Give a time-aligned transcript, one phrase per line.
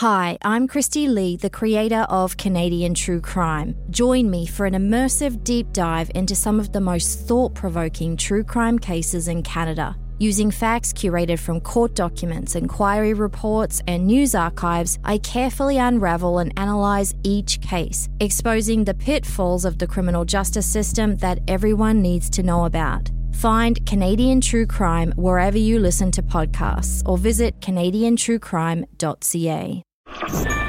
[0.00, 3.74] Hi, I'm Kristi Lee, the creator of Canadian True Crime.
[3.88, 8.44] Join me for an immersive deep dive into some of the most thought provoking true
[8.44, 9.96] crime cases in Canada.
[10.18, 16.52] Using facts curated from court documents, inquiry reports, and news archives, I carefully unravel and
[16.58, 22.42] analyse each case, exposing the pitfalls of the criminal justice system that everyone needs to
[22.42, 23.10] know about.
[23.32, 29.85] Find Canadian True Crime wherever you listen to podcasts or visit canadiantruecrime.ca.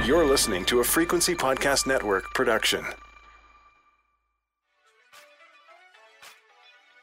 [0.06, 2.84] You're listening to a Frequency Podcast Network production.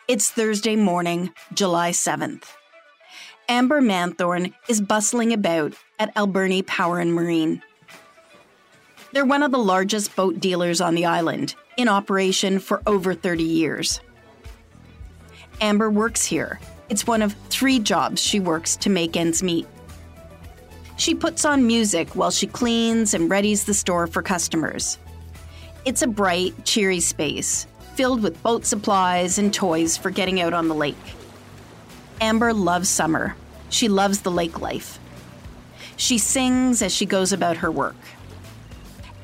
[0.08, 2.44] It's Thursday morning, July 7th.
[3.48, 7.62] Amber Manthorne is bustling about at Alberni Power and Marine.
[9.12, 13.42] They're one of the largest boat dealers on the island, in operation for over 30
[13.42, 14.00] years.
[15.62, 16.60] Amber works here.
[16.90, 19.66] It's one of three jobs she works to make ends meet.
[21.04, 24.96] She puts on music while she cleans and readies the store for customers.
[25.84, 30.66] It's a bright, cheery space, filled with boat supplies and toys for getting out on
[30.66, 30.96] the lake.
[32.22, 33.36] Amber loves summer.
[33.68, 34.98] She loves the lake life.
[35.96, 38.00] She sings as she goes about her work.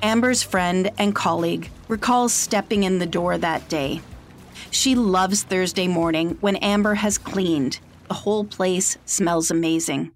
[0.02, 4.02] Amber's friend and colleague recalls stepping in the door that day.
[4.70, 7.80] She loves Thursday morning when Amber has cleaned.
[8.08, 10.12] The whole place smells amazing.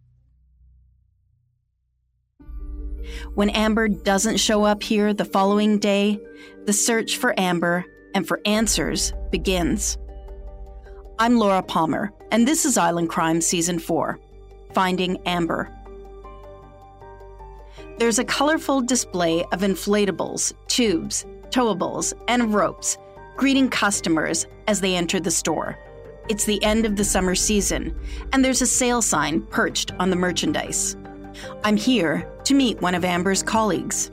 [3.34, 6.20] When Amber doesn't show up here the following day,
[6.64, 7.84] the search for Amber
[8.14, 9.98] and for answers begins.
[11.18, 14.18] I'm Laura Palmer, and this is Island Crime Season 4
[14.72, 15.70] Finding Amber.
[17.98, 22.98] There's a colorful display of inflatables, tubes, towables, and ropes
[23.36, 25.78] greeting customers as they enter the store.
[26.28, 27.98] It's the end of the summer season,
[28.32, 30.96] and there's a sale sign perched on the merchandise.
[31.62, 34.10] I'm here to meet one of Amber's colleagues.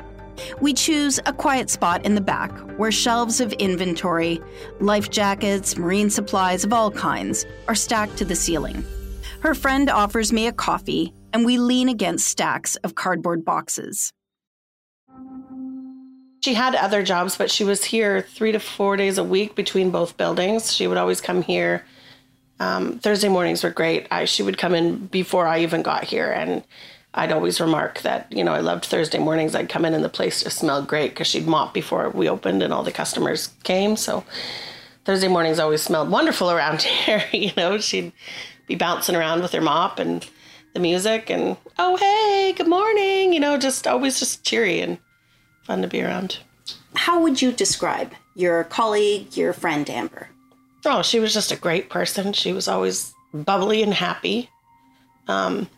[0.59, 4.41] We choose a quiet spot in the back where shelves of inventory,
[4.80, 8.83] life jackets, marine supplies of all kinds are stacked to the ceiling.
[9.42, 14.11] Her friend offers me a coffee, and we lean against stacks of cardboard boxes.
[16.43, 19.92] She had other jobs, but she was here three to four days a week between
[19.92, 20.73] both buildings.
[20.73, 21.86] She would always come here.
[22.60, 24.08] Um, Thursday mornings were great.
[24.11, 26.64] I, she would come in before I even got here, and
[27.14, 29.54] I'd always remark that, you know, I loved Thursday mornings.
[29.54, 32.64] I'd come in and the place just smelled great because she'd mop before we opened
[32.64, 33.98] and all the customers came.
[33.98, 34.23] So
[35.04, 37.23] Thursday mornings always smelled wonderful around here.
[37.33, 38.14] you know, she'd
[38.67, 40.26] be bouncing around with her mop and
[40.73, 43.33] the music and, oh, hey, good morning.
[43.33, 44.98] You know, just always just cheery and
[45.64, 46.39] fun to be around.
[46.95, 50.30] How would you describe your colleague, your friend Amber?
[50.86, 52.32] Oh, she was just a great person.
[52.32, 54.49] She was always bubbly and happy.
[55.28, 55.70] Um,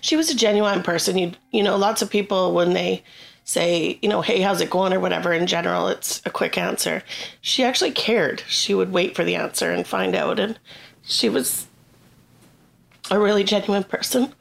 [0.00, 1.18] she was a genuine person.
[1.18, 3.02] You you know, lots of people when they
[3.48, 7.02] say, you know, hey, how's it going or whatever, in general, it's a quick answer.
[7.40, 8.42] She actually cared.
[8.46, 10.38] She would wait for the answer and find out.
[10.38, 10.58] And
[11.02, 11.66] she was
[13.10, 14.34] a really genuine person.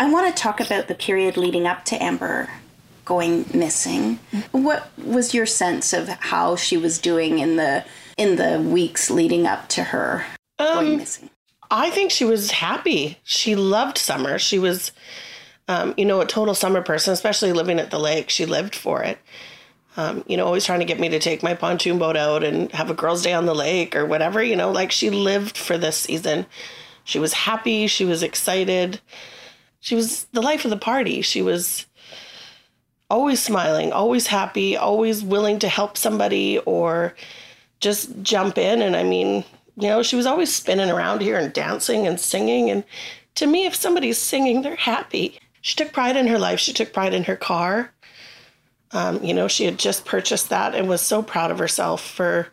[0.00, 2.50] I want to talk about the period leading up to Amber
[3.04, 4.18] going missing.
[4.50, 7.84] What was your sense of how she was doing in the
[8.16, 10.26] in the weeks leading up to her
[10.58, 11.30] um, going missing?
[11.70, 13.18] I think she was happy.
[13.24, 14.38] She loved summer.
[14.38, 14.92] She was,
[15.68, 18.30] um, you know, a total summer person, especially living at the lake.
[18.30, 19.18] She lived for it.
[19.96, 22.70] Um, you know, always trying to get me to take my pontoon boat out and
[22.72, 24.42] have a girls' day on the lake or whatever.
[24.42, 26.46] You know, like she lived for this season.
[27.04, 27.86] She was happy.
[27.86, 29.00] She was excited.
[29.80, 31.20] She was the life of the party.
[31.22, 31.86] She was
[33.10, 37.14] always smiling, always happy, always willing to help somebody or
[37.80, 38.82] just jump in.
[38.82, 39.44] And I mean,
[39.80, 42.68] you know, she was always spinning around here and dancing and singing.
[42.70, 42.82] And
[43.36, 45.38] to me, if somebody's singing, they're happy.
[45.60, 46.58] She took pride in her life.
[46.58, 47.92] She took pride in her car.
[48.90, 52.48] Um, you know, she had just purchased that and was so proud of herself for,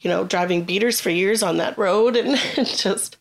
[0.00, 2.36] you know, driving beaters for years on that road and
[2.66, 3.16] just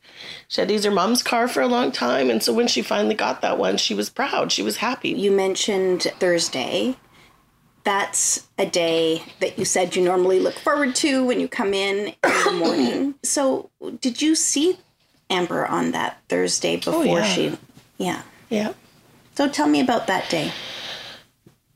[0.47, 2.29] she had used her mom's car for a long time.
[2.29, 4.51] And so when she finally got that one, she was proud.
[4.51, 5.09] She was happy.
[5.09, 6.97] You mentioned Thursday
[7.83, 12.07] that's a day that you said you normally look forward to when you come in
[12.07, 13.15] in the morning.
[13.23, 13.69] so,
[13.99, 14.77] did you see
[15.29, 17.23] Amber on that Thursday oh, before oh, yeah.
[17.23, 17.57] she?
[17.97, 18.21] Yeah.
[18.49, 18.73] Yeah.
[19.35, 20.51] So, tell me about that day.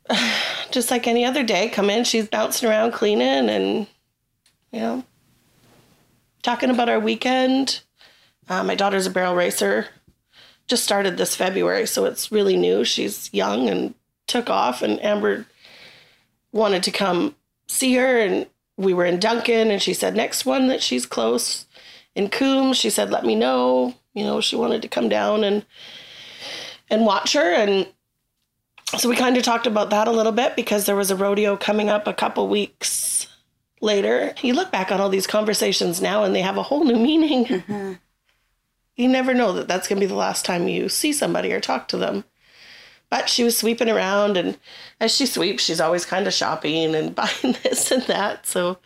[0.71, 3.87] Just like any other day, come in, she's bouncing around cleaning and,
[4.71, 5.03] you know,
[6.41, 7.81] talking about our weekend.
[8.49, 9.87] Uh, my daughter's a barrel racer.
[10.67, 12.83] Just started this February, so it's really new.
[12.83, 13.93] She's young and
[14.27, 15.45] took off, and Amber
[16.51, 17.35] wanted to come
[17.67, 18.47] see her and
[18.77, 21.65] we were in Duncan and she said next one that she's close
[22.15, 22.77] in Coombs.
[22.77, 23.95] She said, let me know.
[24.13, 25.65] You know, she wanted to come down and
[26.89, 27.53] and watch her.
[27.53, 27.87] And
[28.97, 31.57] so we kind of talked about that a little bit because there was a rodeo
[31.57, 33.27] coming up a couple weeks
[33.81, 34.33] later.
[34.41, 37.45] You look back on all these conversations now and they have a whole new meaning.
[37.45, 37.93] Mm-hmm.
[38.95, 41.59] You never know that that's going to be the last time you see somebody or
[41.59, 42.23] talk to them.
[43.09, 44.57] But she was sweeping around, and
[44.99, 48.45] as she sweeps, she's always kind of shopping and buying this and that.
[48.45, 48.79] So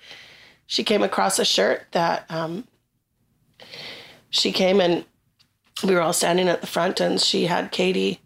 [0.68, 2.68] she came across a shirt that um,
[4.30, 5.06] she came and
[5.84, 8.22] we were all standing at the front, and she had Katie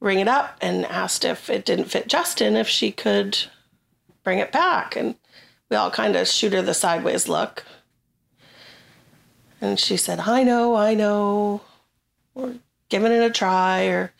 [0.00, 3.38] ring it up and asked if it didn't fit Justin, if she could
[4.24, 4.96] bring it back.
[4.96, 5.14] And
[5.68, 7.64] we all kind of shoot her the sideways look.
[9.60, 11.60] And she said, I know, I know.
[12.34, 12.54] We're
[12.88, 13.84] giving it a try.
[13.84, 14.12] Or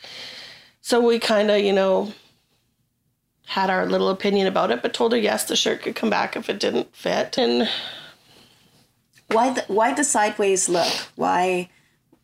[0.80, 2.12] so we kind of, you know,
[3.46, 6.36] had our little opinion about it, but told her yes, the shirt could come back
[6.36, 7.36] if it didn't fit.
[7.36, 7.68] And
[9.28, 10.92] why the why the sideways look?
[11.16, 11.68] Why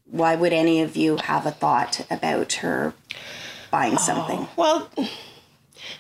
[0.04, 2.94] why would any of you have a thought about her
[3.70, 4.48] buying oh, something?
[4.56, 5.06] Oh, well,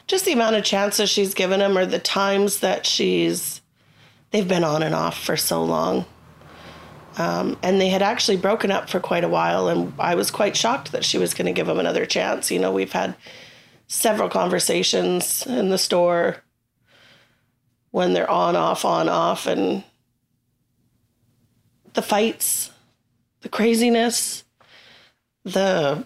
[0.06, 3.60] just the amount of chances she's given him or the times that she's
[4.30, 6.06] they've been on and off for so long.
[7.16, 10.56] Um, and they had actually broken up for quite a while, and I was quite
[10.56, 12.50] shocked that she was going to give him another chance.
[12.50, 13.16] You know, we've had
[13.88, 16.42] several conversations in the store
[17.90, 19.82] when they're on, off, on, off, and
[21.94, 22.70] the fights,
[23.40, 24.44] the craziness,
[25.44, 26.04] the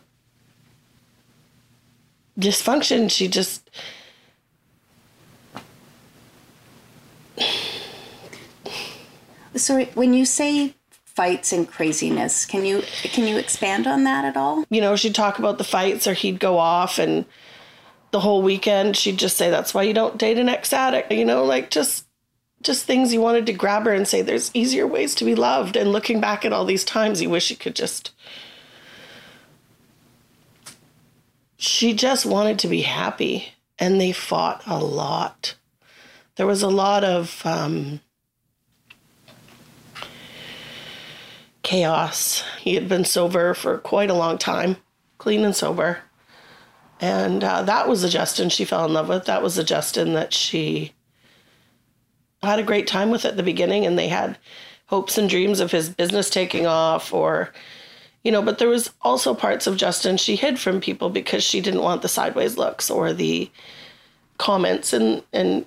[2.38, 3.10] dysfunction.
[3.10, 3.68] She just.
[9.56, 10.76] Sorry, when you say
[11.14, 14.64] fights and craziness, can you can you expand on that at all?
[14.70, 17.24] You know, she'd talk about the fights, or he'd go off, and
[18.10, 21.24] the whole weekend she'd just say, "That's why you don't date an ex addict." You
[21.24, 22.06] know, like just
[22.62, 25.76] just things you wanted to grab her and say, "There's easier ways to be loved."
[25.76, 28.12] And looking back at all these times, you wish you could just
[31.56, 35.54] she just wanted to be happy and they fought a lot
[36.40, 38.00] there was a lot of um,
[41.62, 42.42] chaos.
[42.58, 44.76] He had been sober for quite a long time
[45.18, 45.98] clean and sober.
[46.98, 49.26] And uh, that was the justin she fell in love with.
[49.26, 50.92] That was the justin that she
[52.42, 54.38] had a great time with at the beginning and they had
[54.86, 57.52] hopes and dreams of his business taking off or
[58.22, 61.60] you know, but there was also parts of Justin she hid from people because she
[61.60, 63.50] didn't want the sideways looks or the
[64.36, 65.64] comments and and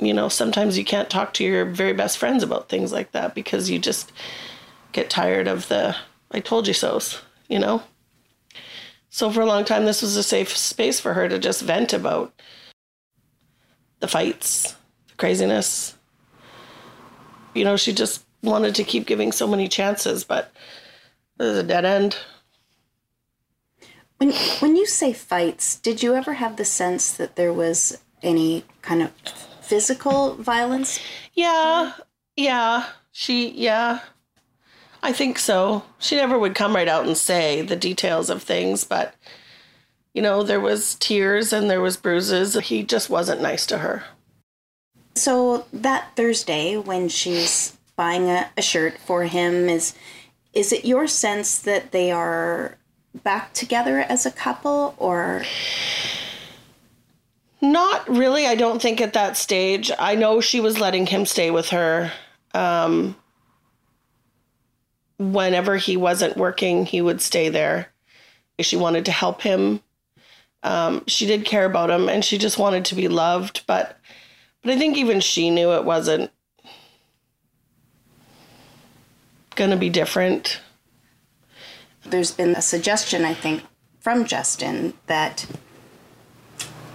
[0.00, 3.34] you know, sometimes you can't talk to your very best friends about things like that
[3.34, 4.12] because you just
[4.92, 5.96] get tired of the
[6.30, 7.82] I told you so's, you know?
[9.10, 11.92] So for a long time this was a safe space for her to just vent
[11.92, 12.32] about
[14.00, 14.76] the fights,
[15.08, 15.96] the craziness.
[17.54, 20.52] You know, she just wanted to keep giving so many chances, but
[21.38, 22.16] this is a dead end.
[24.18, 28.64] When when you say fights, did you ever have the sense that there was any
[28.82, 29.12] kind of
[29.68, 30.98] physical violence?
[31.34, 31.92] Yeah,
[32.36, 32.86] yeah.
[33.12, 34.00] She, yeah.
[35.02, 35.84] I think so.
[35.98, 39.14] She never would come right out and say the details of things, but
[40.14, 42.54] you know, there was tears and there was bruises.
[42.54, 44.04] He just wasn't nice to her.
[45.14, 49.94] So that Thursday when she's buying a, a shirt for him is
[50.52, 52.76] is it your sense that they are
[53.22, 55.44] back together as a couple or
[57.60, 59.90] not really i don't think at that stage.
[59.98, 62.12] I know she was letting him stay with her
[62.54, 63.16] um,
[65.18, 67.88] whenever he wasn't working he would stay there.
[68.60, 69.80] She wanted to help him.
[70.62, 73.98] Um, she did care about him and she just wanted to be loved but
[74.62, 76.32] but i think even she knew it wasn't
[79.58, 80.60] going to be different.
[82.04, 83.64] There's been a suggestion, I think,
[84.00, 85.44] from Justin that,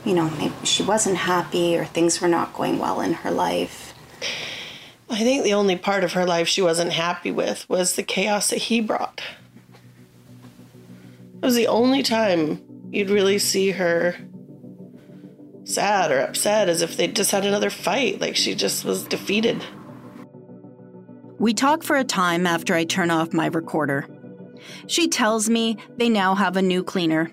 [0.05, 3.93] you know, maybe she wasn't happy or things were not going well in her life.
[5.09, 8.49] I think the only part of her life she wasn't happy with was the chaos
[8.49, 9.21] that he brought.
[11.35, 14.15] It was the only time you'd really see her
[15.65, 19.63] sad or upset as if they just had another fight, like she just was defeated.
[21.39, 24.07] We talk for a time after I turn off my recorder.
[24.87, 27.31] She tells me they now have a new cleaner.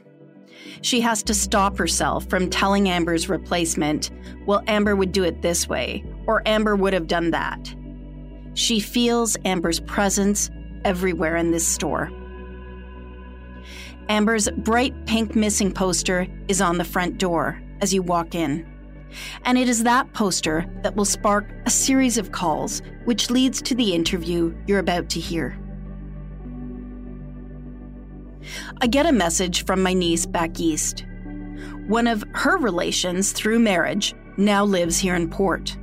[0.82, 4.10] She has to stop herself from telling Amber's replacement,
[4.46, 7.74] well, Amber would do it this way, or Amber would have done that.
[8.54, 10.50] She feels Amber's presence
[10.84, 12.10] everywhere in this store.
[14.08, 18.66] Amber's bright pink missing poster is on the front door as you walk in.
[19.44, 23.74] And it is that poster that will spark a series of calls, which leads to
[23.74, 25.59] the interview you're about to hear.
[28.80, 31.04] I get a message from my niece back east.
[31.86, 35.76] One of her relations through marriage now lives here in Port.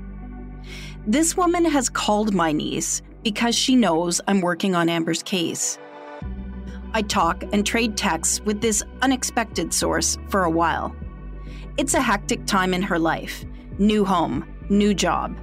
[1.06, 5.78] This woman has called my niece because she knows I'm working on Amber's case.
[6.94, 10.96] I talk and trade texts with this unexpected source for a while.
[11.78, 13.46] It's a hectic time in her life
[13.80, 15.38] new home, new job.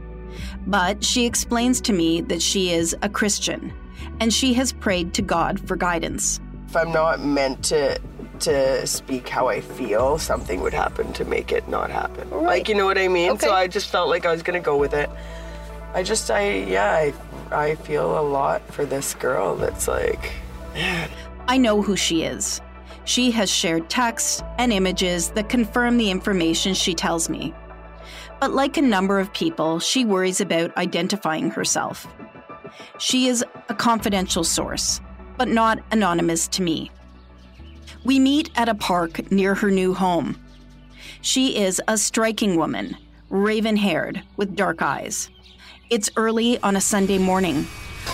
[0.67, 3.73] But she explains to me that she is a Christian
[4.21, 6.41] and she has prayed to God for guidance.
[6.75, 8.01] If I'm not meant to
[8.41, 12.29] to speak how I feel, something would happen to make it not happen.
[12.31, 12.47] Right.
[12.47, 13.31] Like you know what I mean?
[13.31, 13.47] Okay.
[13.47, 15.09] So I just felt like I was gonna go with it.
[15.95, 17.15] I just I yeah, I
[17.53, 20.33] I feel a lot for this girl that's like
[20.73, 21.09] man.
[21.47, 22.61] I know who she is.
[23.05, 27.55] She has shared texts and images that confirm the information she tells me.
[28.41, 32.05] But like a number of people, she worries about identifying herself.
[32.99, 35.01] She is a confidential source,
[35.37, 36.91] but not anonymous to me.
[38.05, 40.39] We meet at a park near her new home.
[41.23, 42.97] She is a striking woman,
[43.31, 45.31] raven haired, with dark eyes.
[45.91, 47.67] It's early on a Sunday morning,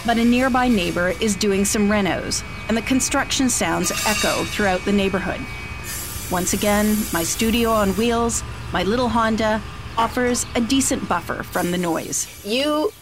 [0.07, 4.93] but a nearby neighbor is doing some renos, and the construction sounds echo throughout the
[4.93, 5.41] neighborhood.
[6.31, 9.61] Once again, my studio on wheels, my little Honda,
[9.99, 12.45] offers a decent buffer from the noise.
[12.47, 12.93] You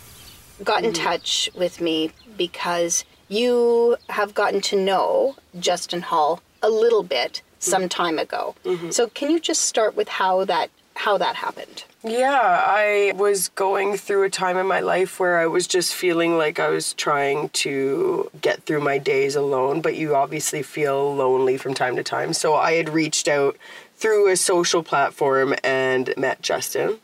[0.64, 7.02] got in touch with me because you have gotten to know Justin Hall a little
[7.02, 8.54] bit some time ago.
[8.64, 8.90] Mm-hmm.
[8.90, 11.84] So can you just start with how that how that happened?
[12.02, 16.36] Yeah, I was going through a time in my life where I was just feeling
[16.36, 21.56] like I was trying to get through my days alone, but you obviously feel lonely
[21.56, 22.32] from time to time.
[22.32, 23.56] So I had reached out
[23.96, 26.98] through a social platform and met Justin.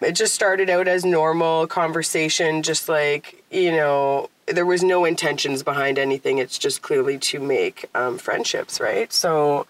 [0.00, 5.62] It just started out as normal conversation, just like, you know, there was no intentions
[5.62, 6.38] behind anything.
[6.38, 9.12] It's just clearly to make um, friendships, right?
[9.12, 9.66] So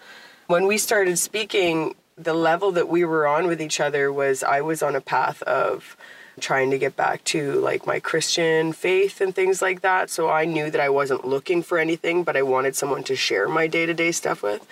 [0.46, 4.60] when we started speaking, the level that we were on with each other was I
[4.60, 5.96] was on a path of
[6.38, 10.10] trying to get back to like my Christian faith and things like that.
[10.10, 13.48] So I knew that I wasn't looking for anything, but I wanted someone to share
[13.48, 14.66] my day-to-day stuff with.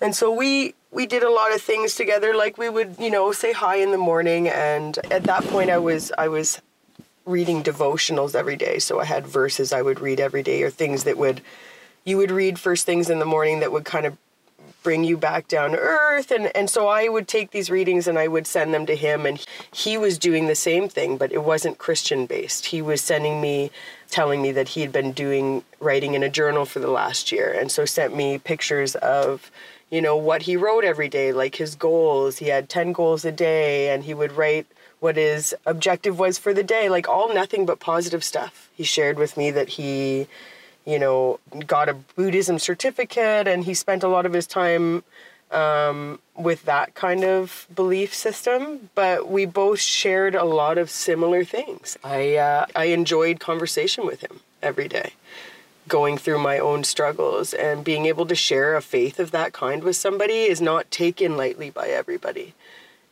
[0.00, 3.32] And so we we did a lot of things together like we would, you know,
[3.32, 6.60] say hi in the morning and at that point I was I was
[7.24, 8.78] reading devotionals every day.
[8.78, 11.40] So I had verses I would read every day or things that would
[12.04, 14.16] you would read first things in the morning that would kind of
[14.82, 18.18] bring you back down to earth and and so I would take these readings and
[18.18, 21.44] I would send them to him and he was doing the same thing but it
[21.44, 22.66] wasn't Christian based.
[22.66, 23.70] He was sending me
[24.10, 27.52] telling me that he had been doing writing in a journal for the last year
[27.52, 29.50] and so sent me pictures of
[29.90, 32.38] you know what he wrote every day like his goals.
[32.38, 34.66] He had 10 goals a day and he would write
[35.00, 38.68] what his objective was for the day like all nothing but positive stuff.
[38.74, 40.28] He shared with me that he
[40.84, 45.04] you know, got a Buddhism certificate, and he spent a lot of his time
[45.50, 48.90] um, with that kind of belief system.
[48.94, 51.98] But we both shared a lot of similar things.
[52.02, 55.12] I uh, I enjoyed conversation with him every day,
[55.86, 59.82] going through my own struggles, and being able to share a faith of that kind
[59.82, 62.54] with somebody is not taken lightly by everybody.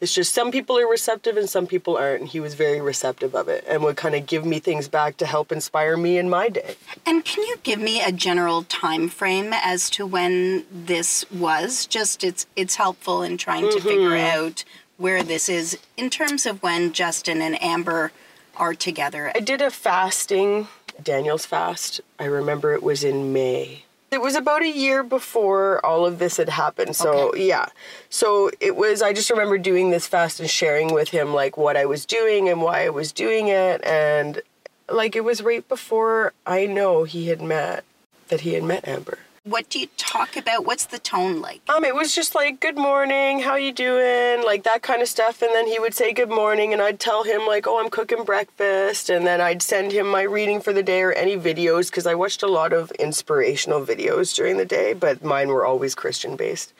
[0.01, 2.21] It's just some people are receptive and some people aren't.
[2.21, 5.17] And he was very receptive of it and would kind of give me things back
[5.19, 6.77] to help inspire me in my day.
[7.05, 11.87] And can you give me a general time frame as to when this was?
[11.87, 13.79] Just it's it's helpful in trying mm-hmm.
[13.79, 14.65] to figure out
[14.99, 18.13] where this is in terms of when Justin and Amber
[18.57, 19.33] are together.
[19.35, 20.69] I did a fasting
[21.03, 22.01] Daniel's fast.
[22.19, 26.37] I remember it was in May it was about a year before all of this
[26.37, 26.97] had happened.
[26.97, 27.47] So, okay.
[27.47, 27.67] yeah.
[28.09, 31.77] So, it was, I just remember doing this fast and sharing with him, like, what
[31.77, 33.85] I was doing and why I was doing it.
[33.85, 34.41] And,
[34.89, 37.85] like, it was right before I know he had met,
[38.29, 39.19] that he had met Amber.
[39.49, 40.67] What do you talk about?
[40.67, 41.63] What's the tone like?
[41.71, 45.41] Um, it was just like, "Good morning, how you doing?" Like that kind of stuff.
[45.41, 48.25] And then he would say good morning, and I'd tell him like, "Oh, I'm cooking
[48.25, 52.07] breakfast," and then I'd send him my reading for the day or any videos because
[52.07, 56.37] I watched a lot of inspirational videos during the day, but mine were always Christian
[56.37, 56.75] based.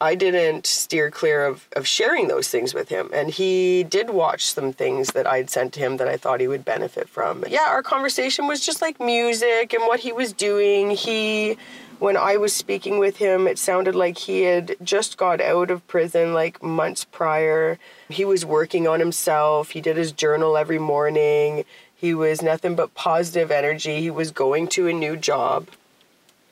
[0.00, 3.08] I didn't steer clear of, of sharing those things with him.
[3.14, 6.48] And he did watch some things that I'd sent to him that I thought he
[6.48, 7.44] would benefit from.
[7.48, 10.90] Yeah, our conversation was just like music and what he was doing.
[10.90, 11.56] He
[11.98, 15.86] when I was speaking with him, it sounded like he had just got out of
[15.86, 17.78] prison like months prior.
[18.08, 19.70] He was working on himself.
[19.70, 21.64] He did his journal every morning.
[21.94, 24.00] He was nothing but positive energy.
[24.00, 25.68] He was going to a new job.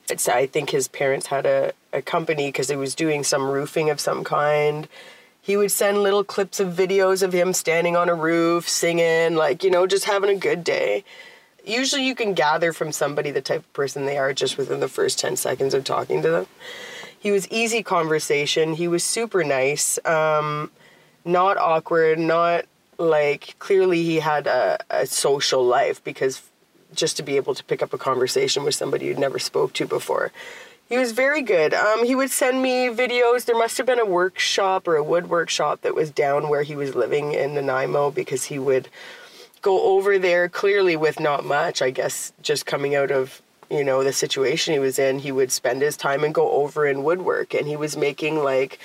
[0.09, 3.91] It's, I think his parents had a, a company because he was doing some roofing
[3.91, 4.89] of some kind.
[5.41, 9.63] He would send little clips of videos of him standing on a roof, singing, like,
[9.63, 11.05] you know, just having a good day.
[11.65, 14.89] Usually you can gather from somebody the type of person they are just within the
[14.89, 16.47] first 10 seconds of talking to them.
[17.19, 18.75] He was easy conversation.
[18.75, 20.71] He was super nice, um,
[21.25, 22.67] not awkward, not
[22.99, 26.43] like clearly he had a, a social life because
[26.95, 29.87] just to be able to pick up a conversation with somebody you'd never spoke to
[29.87, 30.33] before.
[30.89, 31.73] He was very good.
[31.73, 33.47] Um, he would send me videos.
[33.47, 36.77] There must have been a workshop or a wood workshop that was down where he
[36.77, 38.89] was living in Nanaimo because he would
[39.65, 44.05] go over there clearly with not much, I guess, just coming out of you know
[44.05, 47.55] the situation he was in he would spend his time and go over in woodwork
[47.55, 48.79] and he was making like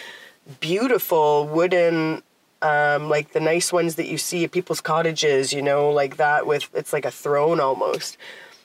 [0.61, 2.23] beautiful wooden
[2.61, 6.47] um, like the nice ones that you see at people's cottages you know like that
[6.47, 8.17] with it's like a throne almost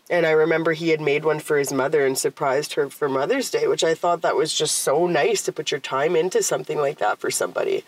[0.09, 3.51] and I remember he had made one for his mother and surprised her for Mother's
[3.51, 6.79] Day, which I thought that was just so nice to put your time into something
[6.79, 7.85] like that for somebody.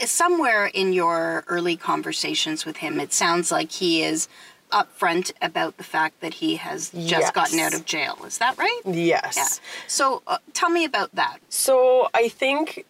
[0.00, 4.28] Somewhere in your early conversations with him, it sounds like he is
[4.72, 7.30] upfront about the fact that he has just Yes.
[7.30, 8.18] gotten out of jail.
[8.26, 8.80] Is that right?
[8.84, 9.34] Yes.
[9.36, 9.48] Yeah.
[9.86, 11.38] So uh, tell me about that.
[11.50, 12.84] So I think,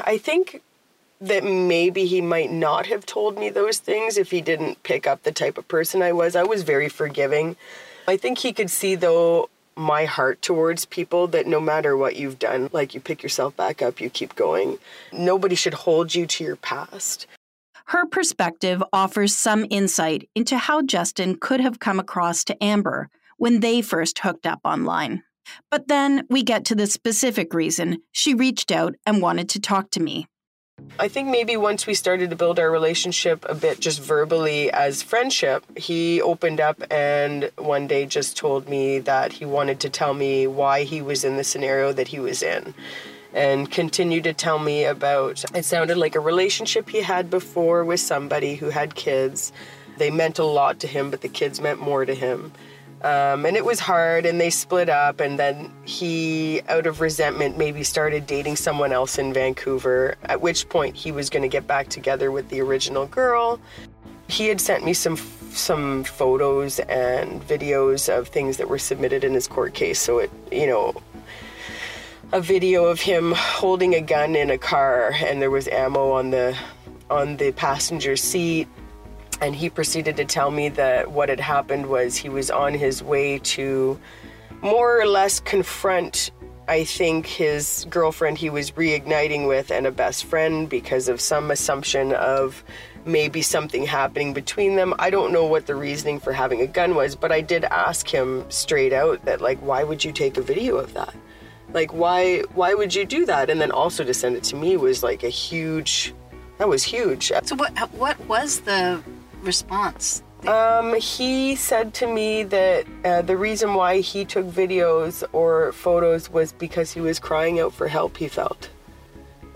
[0.00, 0.60] I think
[1.20, 5.22] that maybe he might not have told me those things if he didn't pick up
[5.22, 6.34] the type of person I was.
[6.34, 7.56] I was very forgiving.
[8.08, 12.38] I think he could see though my heart towards people that no matter what you've
[12.38, 14.78] done, like you pick yourself back up, you keep going.
[15.12, 17.26] Nobody should hold you to your past.
[17.86, 23.60] Her perspective offers some insight into how Justin could have come across to Amber when
[23.60, 25.22] they first hooked up online.
[25.70, 29.90] But then we get to the specific reason she reached out and wanted to talk
[29.90, 30.26] to me.
[30.98, 35.02] I think maybe once we started to build our relationship a bit just verbally as
[35.02, 40.12] friendship, he opened up and one day just told me that he wanted to tell
[40.12, 42.74] me why he was in the scenario that he was in.
[43.32, 48.00] And continued to tell me about it sounded like a relationship he had before with
[48.00, 49.52] somebody who had kids.
[49.96, 52.52] They meant a lot to him, but the kids meant more to him.
[53.02, 55.20] Um, and it was hard, and they split up.
[55.20, 60.68] And then he, out of resentment, maybe started dating someone else in Vancouver, at which
[60.68, 63.58] point he was going to get back together with the original girl.
[64.28, 65.16] He had sent me some
[65.50, 69.98] some photos and videos of things that were submitted in his court case.
[69.98, 70.94] So it, you know,
[72.32, 76.30] a video of him holding a gun in a car, and there was ammo on
[76.30, 76.56] the
[77.10, 78.68] on the passenger seat
[79.40, 83.02] and he proceeded to tell me that what had happened was he was on his
[83.02, 83.98] way to
[84.62, 86.30] more or less confront
[86.68, 91.50] I think his girlfriend he was reigniting with and a best friend because of some
[91.50, 92.62] assumption of
[93.04, 94.94] maybe something happening between them.
[95.00, 98.06] I don't know what the reasoning for having a gun was, but I did ask
[98.06, 101.12] him straight out that like why would you take a video of that?
[101.72, 103.50] Like why why would you do that?
[103.50, 106.14] And then also to send it to me was like a huge
[106.58, 107.32] that was huge.
[107.42, 109.02] So what what was the
[109.42, 110.22] response?
[110.46, 116.30] Um, he said to me that uh, the reason why he took videos or photos
[116.30, 118.70] was because he was crying out for help, he felt.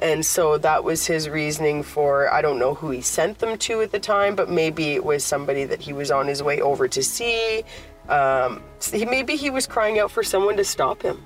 [0.01, 3.81] And so that was his reasoning for, I don't know who he sent them to
[3.81, 6.87] at the time, but maybe it was somebody that he was on his way over
[6.89, 7.63] to see.
[8.09, 11.23] Um, maybe he was crying out for someone to stop him,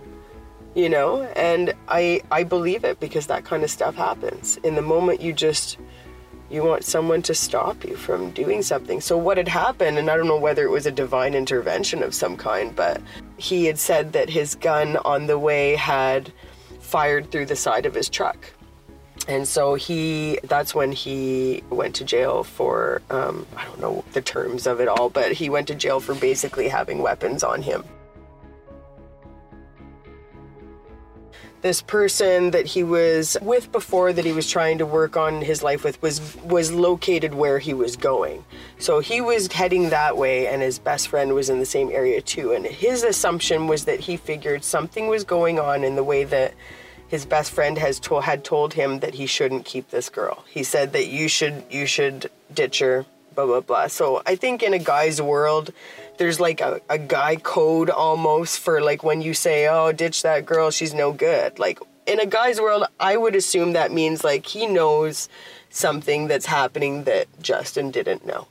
[0.76, 1.22] you know?
[1.34, 4.58] And I, I believe it because that kind of stuff happens.
[4.58, 5.78] In the moment you just,
[6.50, 9.00] you want someone to stop you from doing something.
[9.00, 12.14] So, what had happened, and I don't know whether it was a divine intervention of
[12.14, 13.00] some kind, but
[13.37, 16.32] he had said that his gun on the way had
[16.80, 18.52] fired through the side of his truck.
[19.26, 24.22] And so he, that's when he went to jail for, um, I don't know the
[24.22, 27.84] terms of it all, but he went to jail for basically having weapons on him.
[31.68, 35.62] This person that he was with before that he was trying to work on his
[35.62, 38.42] life with was was located where he was going.
[38.78, 42.22] So he was heading that way and his best friend was in the same area
[42.22, 46.24] too and his assumption was that he figured something was going on in the way
[46.24, 46.54] that
[47.07, 50.46] his best friend has told had told him that he shouldn't keep this girl.
[50.48, 53.04] He said that you should you should ditch her
[53.35, 53.88] blah blah blah.
[53.88, 55.74] So I think in a guy's world
[56.18, 60.44] there's like a, a guy code almost for like when you say, oh, ditch that
[60.44, 61.59] girl, she's no good.
[61.59, 65.28] Like in a guy's world, I would assume that means like he knows
[65.70, 68.48] something that's happening that Justin didn't know.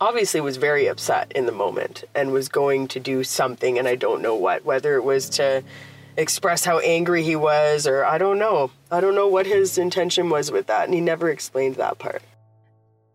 [0.00, 3.94] Obviously, was very upset in the moment and was going to do something, and I
[3.94, 5.62] don't know what, whether it was to
[6.16, 8.70] express how angry he was, or I don't know.
[8.90, 12.22] I don't know what his intention was with that, and he never explained that part.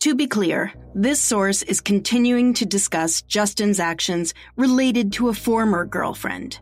[0.08, 5.84] To be clear, this source is continuing to discuss Justin's actions related to a former
[5.84, 6.62] girlfriend.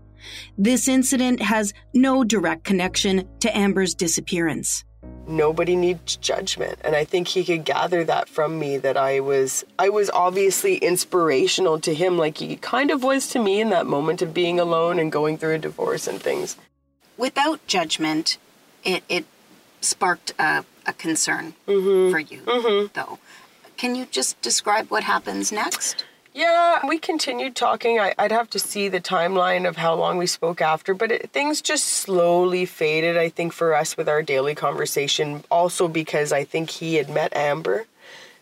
[0.57, 4.83] This incident has no direct connection to Amber's disappearance.
[5.27, 9.63] nobody needs judgment and i think he could gather that from me that i was
[9.77, 13.85] i was obviously inspirational to him like he kind of was to me in that
[13.85, 16.57] moment of being alone and going through a divorce and things
[17.17, 18.37] Without judgment,
[18.83, 19.25] it, it
[19.81, 22.11] sparked a, a concern Mm-hmm.
[22.11, 23.19] for you, though.
[23.77, 26.05] Can you just describe what happens next?
[26.33, 27.97] Yeah, we continued talking.
[27.97, 31.31] I, I'd have to see the timeline of how long we spoke after, but it,
[31.31, 35.45] things just slowly faded, I think, for us with our daily conversation.
[35.49, 37.85] Also, because I think he had met Amber.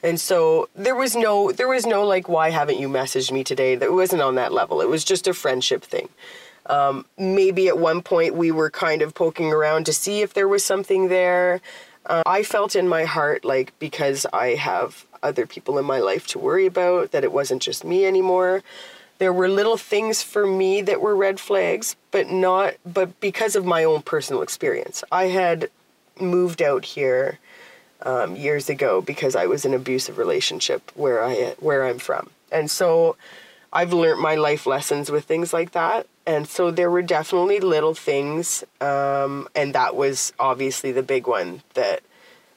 [0.01, 3.75] And so there was no, there was no like, why haven't you messaged me today?
[3.75, 4.81] That wasn't on that level.
[4.81, 6.09] It was just a friendship thing.
[6.65, 10.47] Um, maybe at one point we were kind of poking around to see if there
[10.47, 11.61] was something there.
[12.05, 16.27] Uh, I felt in my heart like because I have other people in my life
[16.27, 18.61] to worry about, that it wasn't just me anymore.
[19.19, 23.65] There were little things for me that were red flags, but not, but because of
[23.65, 25.03] my own personal experience.
[25.11, 25.69] I had
[26.19, 27.39] moved out here
[28.01, 32.29] um, years ago because I was in an abusive relationship where I where I'm from,
[32.51, 33.15] and so
[33.71, 36.05] I've learned my life lessons with things like that.
[36.25, 41.61] And so there were definitely little things, um, and that was obviously the big one
[41.73, 42.01] that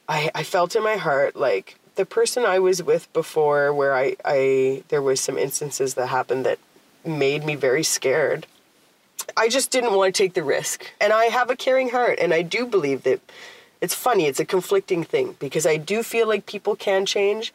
[0.08, 4.16] I, I felt in my heart like the person I was with before, where I,
[4.24, 6.60] I there was some instances that happened that
[7.04, 8.46] made me very scared.
[9.36, 10.92] I just didn't want to take the risk.
[11.00, 13.20] And I have a caring heart, and I do believe that
[13.80, 17.52] it's funny, it's a conflicting thing because I do feel like people can change,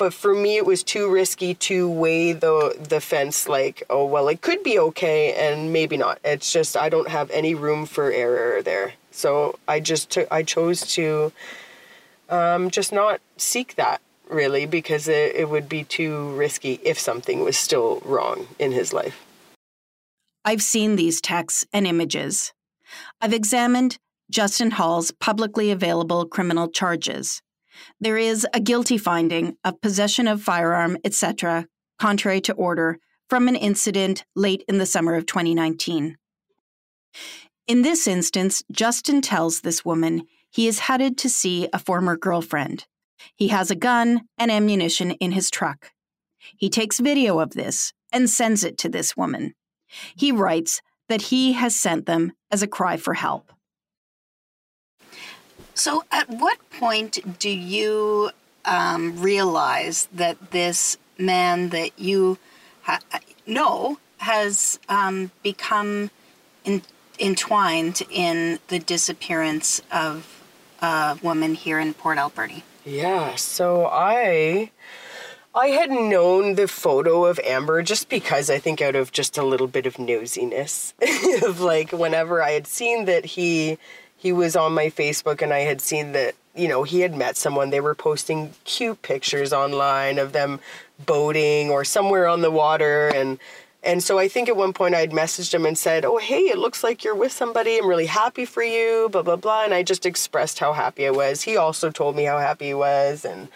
[0.00, 4.28] but for me it was too risky to weigh the the fence like, oh well
[4.28, 6.18] it could be okay and maybe not.
[6.24, 8.94] It's just I don't have any room for error there.
[9.10, 11.32] So I just took I chose to
[12.30, 17.44] um, just not seek that really because it, it would be too risky if something
[17.44, 19.22] was still wrong in his life.
[20.46, 22.54] I've seen these texts and images.
[23.20, 23.98] I've examined
[24.30, 27.42] Justin Hall's publicly available criminal charges.
[28.00, 31.66] There is a guilty finding of possession of firearm, etc.,
[31.98, 36.16] contrary to order, from an incident late in the summer of 2019.
[37.66, 42.86] In this instance, Justin tells this woman he is headed to see a former girlfriend.
[43.36, 45.92] He has a gun and ammunition in his truck.
[46.56, 49.54] He takes video of this and sends it to this woman.
[50.16, 53.52] He writes that he has sent them as a cry for help.
[55.80, 58.32] So, at what point do you
[58.66, 62.36] um, realize that this man that you
[62.82, 63.00] ha-
[63.46, 66.10] know has um, become
[66.66, 66.82] in-
[67.18, 70.44] entwined in the disappearance of
[70.82, 72.62] a woman here in Port Alberni?
[72.84, 74.72] Yeah, so I
[75.54, 79.42] I had known the photo of Amber just because I think out of just a
[79.42, 80.92] little bit of nosiness
[81.48, 83.78] of like whenever I had seen that he
[84.20, 87.36] he was on my Facebook and I had seen that you know he had met
[87.36, 90.60] someone they were posting cute pictures online of them
[91.06, 93.38] boating or somewhere on the water and
[93.82, 96.58] and so I think at one point I'd messaged him and said, "Oh, hey, it
[96.58, 97.78] looks like you're with somebody.
[97.78, 101.10] I'm really happy for you." Blah blah blah, and I just expressed how happy I
[101.10, 101.40] was.
[101.40, 103.48] He also told me how happy he was, and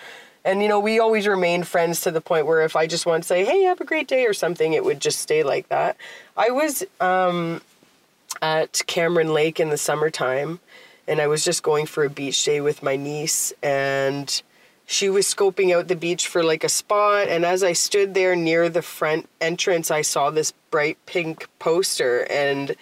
[0.42, 3.24] and you know we always remained friends to the point where if I just want
[3.24, 5.98] to say, "Hey, have a great day" or something, it would just stay like that.
[6.38, 7.60] I was um,
[8.42, 10.60] at Cameron Lake in the summertime,
[11.06, 14.42] and I was just going for a beach day with my niece and
[14.86, 18.36] she was scoping out the beach for like a spot and as i stood there
[18.36, 22.76] near the front entrance i saw this bright pink poster and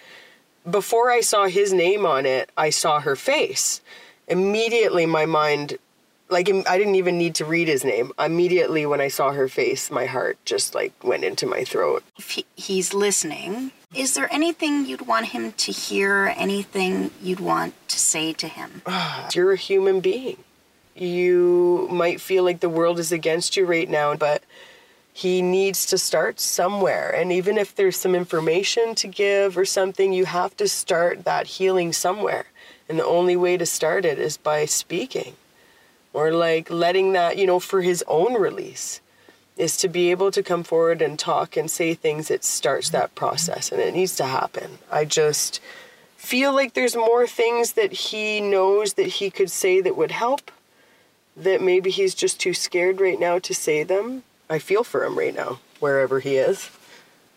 [0.69, 3.81] before i saw his name on it i saw her face.
[4.27, 5.77] Immediately my mind
[6.29, 8.11] like i didn't even need to read his name.
[8.17, 12.03] Immediately when i saw her face my heart just like went into my throat.
[12.17, 16.33] If he, he's listening, is there anything you'd want him to hear?
[16.37, 18.81] Anything you'd want to say to him?
[19.33, 20.37] you're a human being.
[20.95, 24.43] You might feel like the world is against you right now, but
[25.11, 27.09] he needs to start somewhere.
[27.11, 31.47] And even if there's some information to give or something, you have to start that
[31.47, 32.45] healing somewhere.
[32.89, 35.35] And the only way to start it is by speaking
[36.13, 39.01] or like letting that, you know, for his own release
[39.57, 43.13] is to be able to come forward and talk and say things it starts that
[43.15, 44.79] process and it needs to happen.
[44.91, 45.59] I just
[46.17, 50.51] feel like there's more things that he knows that he could say that would help
[51.35, 54.23] that maybe he's just too scared right now to say them.
[54.49, 56.69] I feel for him right now wherever he is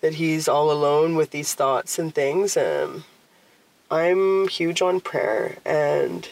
[0.00, 3.04] that he's all alone with these thoughts and things um
[3.90, 6.28] I'm huge on prayer and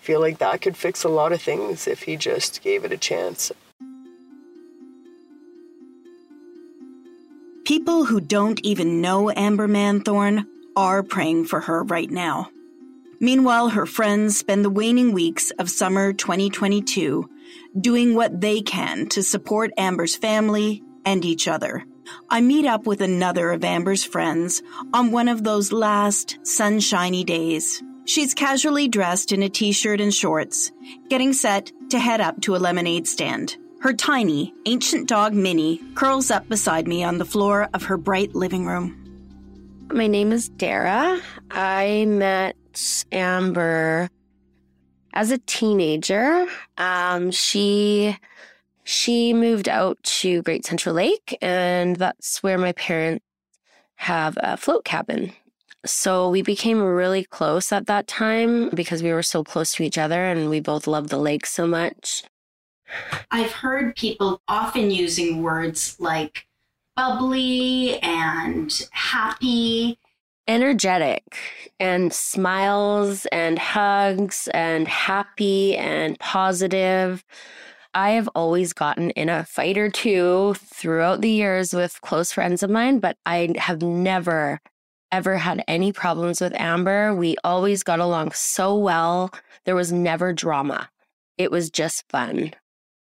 [0.00, 2.98] feel like that could fix a lot of things if he just gave it a
[2.98, 3.50] chance.
[7.64, 10.46] People who don't even know Amber Manthorne
[10.76, 12.50] are praying for her right now.
[13.20, 17.26] Meanwhile, her friends spend the waning weeks of summer 2022
[17.80, 21.86] doing what they can to support Amber's family and each other.
[22.28, 27.82] I meet up with another of Amber's friends on one of those last sunshiny days.
[28.04, 30.70] She's casually dressed in a t shirt and shorts,
[31.08, 33.56] getting set to head up to a lemonade stand.
[33.84, 38.34] Her tiny, ancient dog Minnie curls up beside me on the floor of her bright
[38.34, 38.96] living room.
[39.92, 41.20] My name is Dara.
[41.50, 42.56] I met
[43.12, 44.08] Amber
[45.12, 46.46] as a teenager.
[46.78, 48.16] Um, she
[48.84, 53.22] she moved out to Great Central Lake, and that's where my parents
[53.96, 55.30] have a float cabin.
[55.84, 59.98] So we became really close at that time because we were so close to each
[59.98, 62.24] other and we both loved the lake so much.
[63.30, 66.46] I've heard people often using words like
[66.96, 69.98] bubbly and happy.
[70.46, 71.38] Energetic
[71.80, 77.24] and smiles and hugs and happy and positive.
[77.94, 82.62] I have always gotten in a fight or two throughout the years with close friends
[82.62, 84.60] of mine, but I have never,
[85.12, 87.14] ever had any problems with Amber.
[87.14, 89.30] We always got along so well.
[89.64, 90.90] There was never drama,
[91.38, 92.52] it was just fun.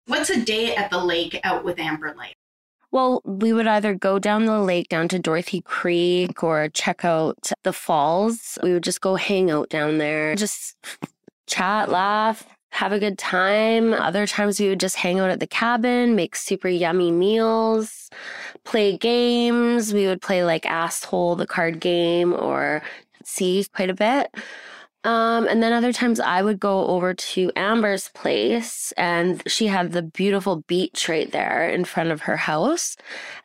[0.05, 2.35] What's a day at the lake out with Amber like?
[2.91, 7.51] Well, we would either go down the lake down to Dorothy Creek or check out
[7.63, 8.59] the falls.
[8.61, 10.75] We would just go hang out down there, just
[11.47, 13.93] chat, laugh, have a good time.
[13.93, 18.09] Other times we would just hang out at the cabin, make super yummy meals,
[18.63, 19.93] play games.
[19.93, 22.83] We would play like Asshole, the card game, or
[23.23, 24.35] see quite a bit.
[25.05, 29.91] Um, and then other times I would go over to Amber's place and she had
[29.91, 32.95] the beautiful beach right there in front of her house.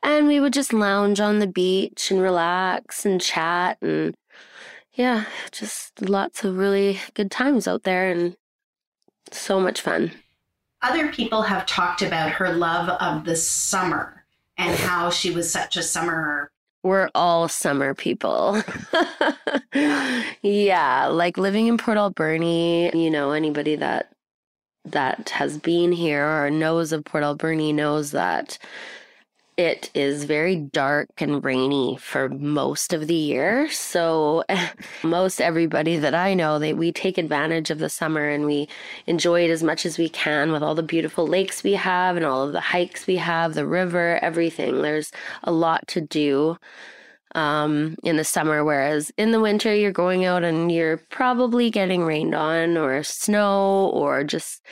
[0.03, 4.15] And we would just lounge on the beach and relax and chat and
[4.93, 8.37] yeah, just lots of really good times out there and
[9.33, 10.13] so much fun.
[10.83, 14.25] Other people have talked about her love of the summer
[14.57, 16.51] and how she was such a summer.
[16.83, 18.63] We're all summer people.
[20.43, 24.13] yeah, like living in Port Alberni, you know, anybody that
[24.85, 28.59] that has been here or knows of Port Alberni knows that
[29.59, 33.69] it is very dark and rainy for most of the year.
[33.71, 34.45] So
[35.03, 38.69] most everybody that I know, they we take advantage of the summer and we
[39.09, 42.25] enjoy it as much as we can with all the beautiful lakes we have and
[42.25, 44.83] all of the hikes we have, the river, everything.
[44.83, 45.11] There's
[45.43, 46.57] a lot to do
[47.35, 52.05] um, in the summer, whereas in the winter, you're going out and you're probably getting
[52.05, 54.65] rained on or snow or just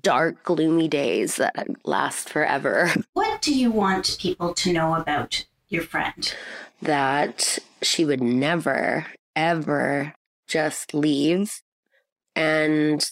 [0.00, 2.92] dark, gloomy days that last forever.
[3.12, 6.34] What do you want people to know about your friend?
[6.82, 10.14] That she would never, ever
[10.48, 11.60] just leave.
[12.34, 13.04] And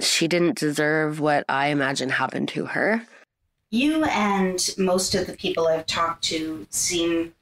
[0.00, 3.06] she didn't deserve what I imagine happened to her.
[3.70, 7.34] You and most of the people I've talked to seem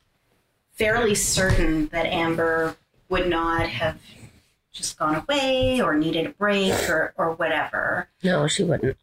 [0.82, 2.74] fairly certain that Amber
[3.08, 4.00] would not have
[4.72, 8.08] just gone away or needed a break or, or whatever.
[8.24, 8.96] No, she wouldn't.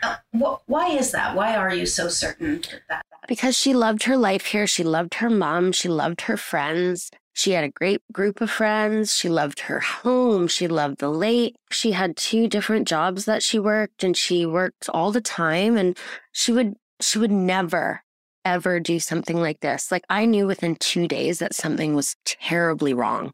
[0.00, 1.34] Uh, wh- why is that?
[1.34, 3.04] Why are you so certain that?
[3.26, 4.68] Because she loved her life here.
[4.68, 5.72] She loved her mom.
[5.72, 7.10] She loved her friends.
[7.32, 9.16] She had a great group of friends.
[9.16, 10.46] She loved her home.
[10.46, 11.56] She loved the lake.
[11.68, 15.98] She had two different jobs that she worked and she worked all the time and
[16.30, 18.03] she would she would never
[18.44, 19.90] ever do something like this.
[19.90, 23.32] Like I knew within 2 days that something was terribly wrong.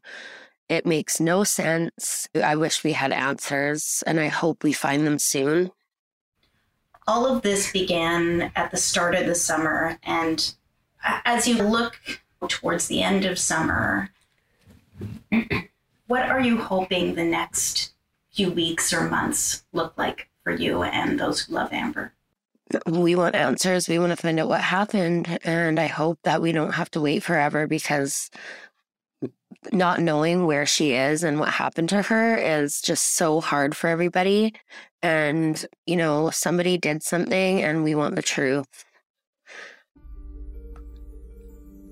[0.69, 2.29] It makes no sense.
[2.41, 5.71] I wish we had answers and I hope we find them soon.
[7.07, 10.53] All of this began at the start of the summer and
[11.03, 11.99] as you look
[12.47, 14.09] towards the end of summer,
[16.07, 17.93] what are you hoping the next
[18.31, 22.13] few weeks or months look like for you and those who love Amber?
[22.85, 23.87] We want answers.
[23.87, 25.39] We want to find out what happened.
[25.43, 28.29] And I hope that we don't have to wait forever because
[29.71, 33.87] not knowing where she is and what happened to her is just so hard for
[33.87, 34.53] everybody.
[35.03, 38.85] And, you know, somebody did something and we want the truth.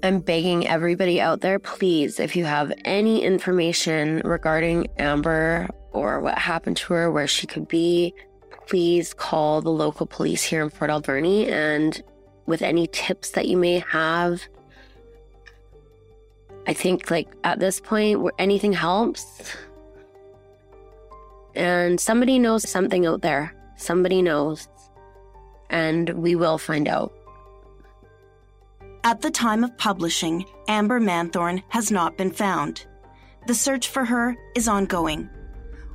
[0.02, 6.38] I'm begging everybody out there, please, if you have any information regarding Amber or what
[6.38, 8.14] happened to her, where she could be,
[8.70, 11.48] please call the local police here in Port Alberni.
[11.48, 12.02] And
[12.46, 14.44] with any tips that you may have,
[16.68, 19.56] I think like at this point, where anything helps.
[21.56, 23.56] And somebody knows something out there.
[23.76, 24.68] Somebody knows.
[25.72, 27.12] And we will find out.
[29.04, 32.86] At the time of publishing, Amber Manthorne has not been found.
[33.48, 35.30] The search for her is ongoing.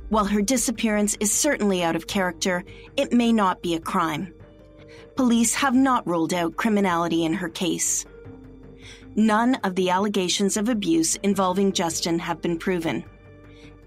[0.09, 2.63] While her disappearance is certainly out of character,
[2.95, 4.33] it may not be a crime.
[5.15, 8.05] Police have not ruled out criminality in her case.
[9.15, 13.03] None of the allegations of abuse involving Justin have been proven.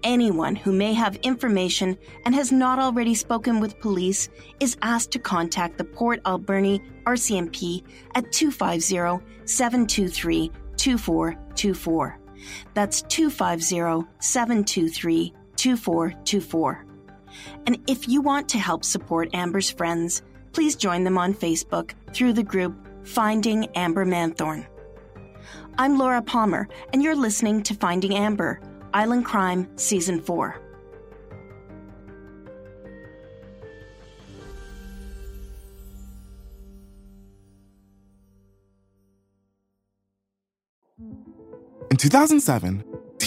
[0.03, 4.29] Anyone who may have information and has not already spoken with police
[4.59, 7.83] is asked to contact the Port Alberni RCMP
[8.15, 12.19] at 250 723 2424.
[12.73, 16.85] That's 250 723 2424.
[17.67, 20.21] And if you want to help support Amber's friends,
[20.53, 24.65] please join them on Facebook through the group Finding Amber Manthorne.
[25.77, 28.61] I'm Laura Palmer, and you're listening to Finding Amber,
[28.93, 30.61] Island Crime Season 4.
[41.91, 42.83] In 2007,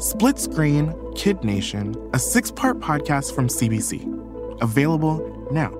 [0.00, 4.00] Split Screen Kid Nation, a six part podcast from CBC.
[4.62, 5.20] Available
[5.52, 5.79] now.